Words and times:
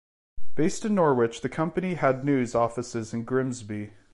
Based 0.55 0.83
in 0.83 0.95
Norwich 0.95 1.41
the 1.41 1.47
company 1.47 1.93
had 1.93 2.25
news 2.25 2.55
offices 2.55 3.13
in 3.13 3.23
Grimsby. 3.23 3.91